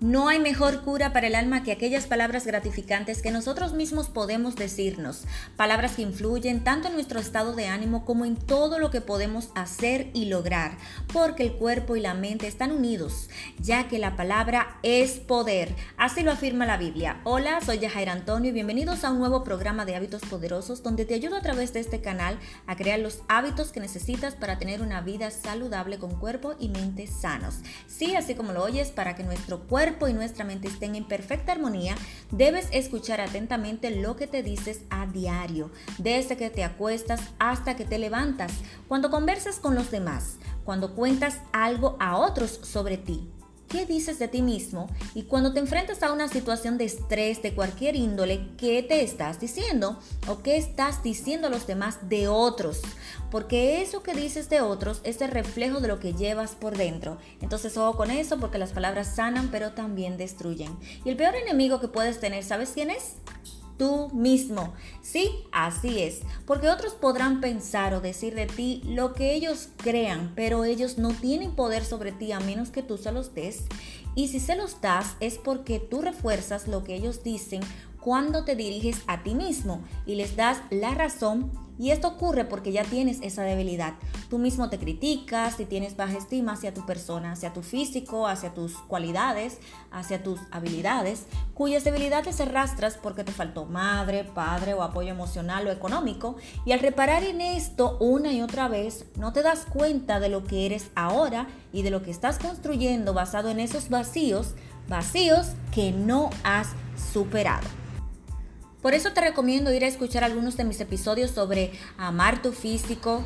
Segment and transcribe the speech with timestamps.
[0.00, 4.54] No hay mejor cura para el alma que aquellas palabras gratificantes que nosotros mismos podemos
[4.54, 5.24] decirnos,
[5.56, 9.48] palabras que influyen tanto en nuestro estado de ánimo como en todo lo que podemos
[9.56, 10.78] hacer y lograr,
[11.12, 13.28] porque el cuerpo y la mente están unidos,
[13.58, 17.20] ya que la palabra es poder, así lo afirma la Biblia.
[17.24, 21.14] Hola, soy Yajair Antonio y bienvenidos a un nuevo programa de hábitos poderosos donde te
[21.14, 25.00] ayudo a través de este canal a crear los hábitos que necesitas para tener una
[25.00, 27.56] vida saludable con cuerpo y mente sanos.
[27.88, 31.52] Sí, así como lo oyes, para que nuestro cuerpo y nuestra mente estén en perfecta
[31.52, 31.94] armonía,
[32.30, 37.84] debes escuchar atentamente lo que te dices a diario, desde que te acuestas hasta que
[37.84, 38.52] te levantas,
[38.86, 43.30] cuando conversas con los demás, cuando cuentas algo a otros sobre ti
[43.68, 47.54] qué dices de ti mismo y cuando te enfrentas a una situación de estrés de
[47.54, 49.98] cualquier índole, ¿qué te estás diciendo?
[50.26, 52.80] ¿O qué estás diciendo a los demás de otros?
[53.30, 57.18] Porque eso que dices de otros es el reflejo de lo que llevas por dentro.
[57.40, 60.76] Entonces ojo con eso porque las palabras sanan pero también destruyen.
[61.04, 63.16] Y el peor enemigo que puedes tener, ¿sabes quién es?
[63.78, 64.74] Tú mismo.
[65.00, 70.32] Sí, así es, porque otros podrán pensar o decir de ti lo que ellos crean,
[70.34, 73.64] pero ellos no tienen poder sobre ti a menos que tú se los des.
[74.14, 77.60] Y si se los das es porque tú refuerzas lo que ellos dicen
[78.00, 82.72] cuando te diriges a ti mismo y les das la razón y esto ocurre porque
[82.72, 83.94] ya tienes esa debilidad.
[84.28, 88.52] Tú mismo te criticas y tienes baja estima hacia tu persona, hacia tu físico, hacia
[88.52, 89.58] tus cualidades,
[89.90, 95.70] hacia tus habilidades, cuyas debilidades arrastras porque te faltó madre, padre o apoyo emocional o
[95.70, 96.36] económico.
[96.64, 100.44] Y al reparar en esto una y otra vez, no te das cuenta de lo
[100.44, 104.54] que eres ahora y de lo que estás construyendo basado en esos vacíos,
[104.88, 106.68] vacíos que no has
[107.12, 107.77] superado.
[108.82, 113.24] Por eso te recomiendo ir a escuchar algunos de mis episodios sobre amar tu físico,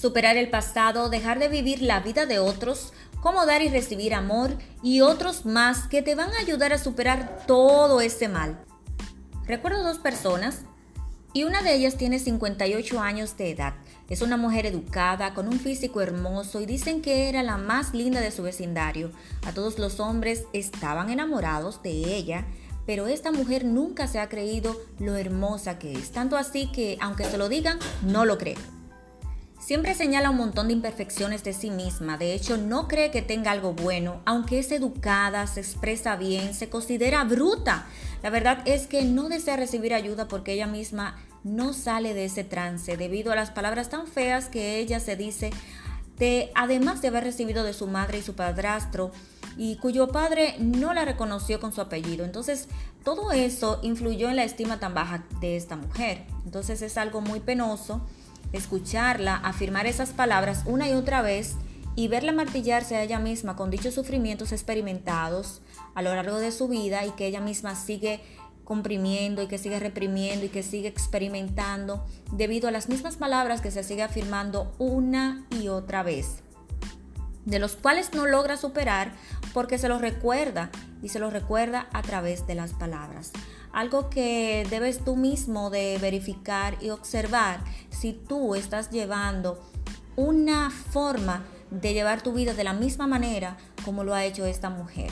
[0.00, 4.56] superar el pasado, dejar de vivir la vida de otros, cómo dar y recibir amor
[4.82, 8.58] y otros más que te van a ayudar a superar todo ese mal.
[9.46, 10.62] Recuerdo dos personas
[11.32, 13.74] y una de ellas tiene 58 años de edad.
[14.08, 18.20] Es una mujer educada, con un físico hermoso y dicen que era la más linda
[18.20, 19.12] de su vecindario.
[19.46, 22.46] A todos los hombres estaban enamorados de ella
[22.90, 27.24] pero esta mujer nunca se ha creído lo hermosa que es, tanto así que aunque
[27.24, 28.56] se lo digan, no lo cree.
[29.60, 33.52] Siempre señala un montón de imperfecciones de sí misma, de hecho no cree que tenga
[33.52, 37.86] algo bueno, aunque es educada, se expresa bien, se considera bruta.
[38.24, 42.42] La verdad es que no desea recibir ayuda porque ella misma no sale de ese
[42.42, 45.50] trance debido a las palabras tan feas que ella se dice,
[46.20, 49.10] de, además de haber recibido de su madre y su padrastro,
[49.56, 52.24] y cuyo padre no la reconoció con su apellido.
[52.24, 52.68] Entonces,
[53.02, 56.24] todo eso influyó en la estima tan baja de esta mujer.
[56.44, 58.00] Entonces, es algo muy penoso
[58.52, 61.54] escucharla afirmar esas palabras una y otra vez
[61.96, 65.60] y verla martillarse a ella misma con dichos sufrimientos experimentados
[65.94, 68.20] a lo largo de su vida y que ella misma sigue
[68.70, 73.72] comprimiendo y que sigue reprimiendo y que sigue experimentando debido a las mismas palabras que
[73.72, 76.44] se sigue afirmando una y otra vez
[77.44, 79.12] de los cuales no logra superar
[79.52, 80.70] porque se los recuerda
[81.02, 83.32] y se los recuerda a través de las palabras.
[83.72, 89.60] Algo que debes tú mismo de verificar y observar si tú estás llevando
[90.14, 94.70] una forma de llevar tu vida de la misma manera como lo ha hecho esta
[94.70, 95.10] mujer.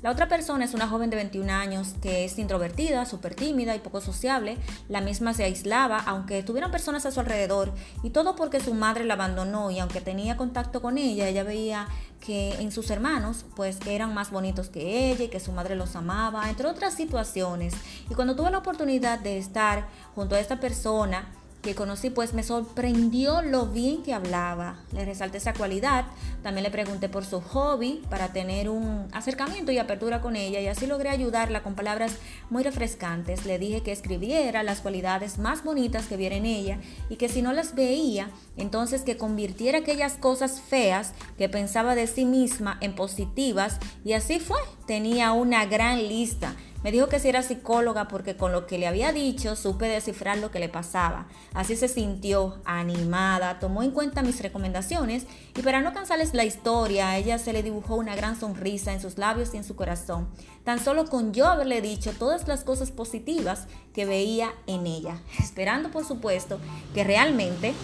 [0.00, 3.80] La otra persona es una joven de 21 años que es introvertida, súper tímida y
[3.80, 4.56] poco sociable.
[4.88, 7.72] La misma se aislaba, aunque tuvieran personas a su alrededor,
[8.04, 11.88] y todo porque su madre la abandonó y aunque tenía contacto con ella, ella veía
[12.20, 15.96] que en sus hermanos, pues eran más bonitos que ella y que su madre los
[15.96, 17.74] amaba, entre otras situaciones.
[18.08, 21.26] Y cuando tuve la oportunidad de estar junto a esta persona,
[21.68, 24.78] que conocí, pues me sorprendió lo bien que hablaba.
[24.92, 26.06] Le resalté esa cualidad.
[26.42, 30.66] También le pregunté por su hobby para tener un acercamiento y apertura con ella y
[30.66, 32.16] así logré ayudarla con palabras
[32.48, 33.44] muy refrescantes.
[33.44, 36.78] Le dije que escribiera las cualidades más bonitas que viera en ella
[37.10, 42.06] y que si no las veía, entonces que convirtiera aquellas cosas feas que pensaba de
[42.06, 44.58] sí misma en positivas y así fue.
[44.86, 48.86] Tenía una gran lista me dijo que si era psicóloga porque con lo que le
[48.86, 51.26] había dicho supe descifrar lo que le pasaba.
[51.54, 55.26] Así se sintió animada, tomó en cuenta mis recomendaciones
[55.56, 59.00] y para no cansarles la historia, a ella se le dibujó una gran sonrisa en
[59.00, 60.28] sus labios y en su corazón,
[60.64, 65.90] tan solo con yo haberle dicho todas las cosas positivas que veía en ella, esperando
[65.90, 66.60] por supuesto
[66.94, 67.74] que realmente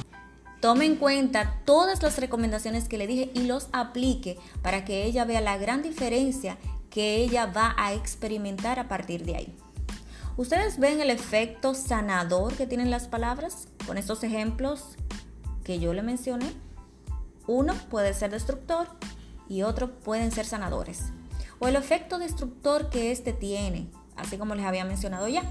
[0.60, 5.24] tome en cuenta todas las recomendaciones que le dije y los aplique para que ella
[5.24, 6.56] vea la gran diferencia
[6.94, 9.56] que ella va a experimentar a partir de ahí.
[10.36, 14.94] ¿Ustedes ven el efecto sanador que tienen las palabras con estos ejemplos
[15.64, 16.46] que yo le mencioné?
[17.48, 18.86] Uno puede ser destructor
[19.48, 21.06] y otro pueden ser sanadores.
[21.58, 25.42] o el efecto destructor que éste tiene, así como les había mencionado ya.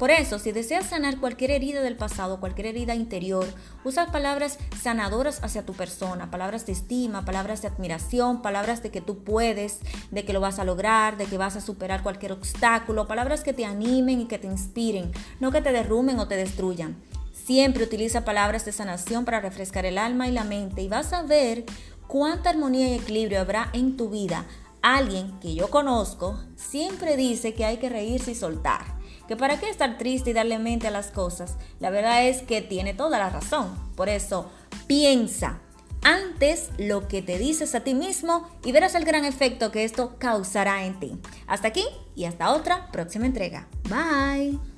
[0.00, 3.46] Por eso, si deseas sanar cualquier herida del pasado, cualquier herida interior,
[3.84, 9.02] usa palabras sanadoras hacia tu persona, palabras de estima, palabras de admiración, palabras de que
[9.02, 9.80] tú puedes,
[10.10, 13.52] de que lo vas a lograr, de que vas a superar cualquier obstáculo, palabras que
[13.52, 16.96] te animen y que te inspiren, no que te derrumben o te destruyan.
[17.34, 21.24] Siempre utiliza palabras de sanación para refrescar el alma y la mente y vas a
[21.24, 21.66] ver
[22.06, 24.46] cuánta armonía y equilibrio habrá en tu vida.
[24.80, 28.98] Alguien que yo conozco siempre dice que hay que reírse y soltar
[29.30, 31.54] que para qué estar triste y darle mente a las cosas.
[31.78, 33.78] La verdad es que tiene toda la razón.
[33.94, 34.50] Por eso,
[34.88, 35.60] piensa
[36.02, 40.16] antes lo que te dices a ti mismo y verás el gran efecto que esto
[40.18, 41.12] causará en ti.
[41.46, 41.84] Hasta aquí
[42.16, 43.68] y hasta otra próxima entrega.
[43.84, 44.69] Bye.